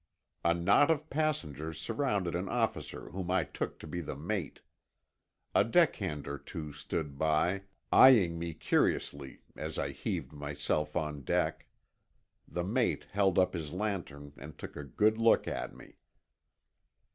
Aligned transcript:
A 0.43 0.55
knot 0.55 0.89
of 0.89 1.11
passengers 1.11 1.79
surrounded 1.79 2.33
an 2.33 2.49
officer 2.49 3.11
whom 3.11 3.29
I 3.29 3.43
took 3.43 3.77
to 3.77 3.85
be 3.85 4.01
the 4.01 4.15
mate. 4.15 4.61
A 5.53 5.63
deckhand 5.63 6.27
or 6.27 6.39
two 6.39 6.73
stood 6.73 7.19
by, 7.19 7.65
eyeing 7.91 8.39
me 8.39 8.55
curiously 8.55 9.41
as 9.55 9.77
I 9.77 9.91
heaved 9.91 10.33
myself 10.33 10.95
on 10.97 11.21
deck. 11.21 11.67
The 12.47 12.63
mate 12.63 13.05
held 13.11 13.37
up 13.37 13.53
his 13.53 13.73
lantern 13.73 14.33
and 14.37 14.57
took 14.57 14.75
a 14.75 14.83
good 14.83 15.19
look 15.19 15.47
at 15.47 15.75
me. 15.75 15.97